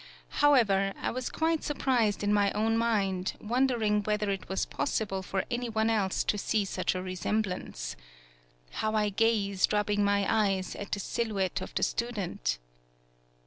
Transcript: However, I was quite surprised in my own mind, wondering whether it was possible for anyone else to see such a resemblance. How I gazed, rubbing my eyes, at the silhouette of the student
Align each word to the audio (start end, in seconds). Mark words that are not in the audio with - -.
However, 0.41 0.93
I 0.99 1.11
was 1.11 1.29
quite 1.29 1.63
surprised 1.63 2.23
in 2.23 2.33
my 2.33 2.51
own 2.53 2.75
mind, 2.75 3.33
wondering 3.39 4.01
whether 4.01 4.31
it 4.31 4.49
was 4.49 4.65
possible 4.65 5.21
for 5.21 5.45
anyone 5.51 5.91
else 5.91 6.23
to 6.23 6.39
see 6.39 6.65
such 6.65 6.95
a 6.95 7.03
resemblance. 7.03 7.95
How 8.71 8.95
I 8.95 9.09
gazed, 9.09 9.71
rubbing 9.71 10.03
my 10.03 10.25
eyes, 10.27 10.73
at 10.75 10.91
the 10.91 10.99
silhouette 10.99 11.61
of 11.61 11.75
the 11.75 11.83
student 11.83 12.57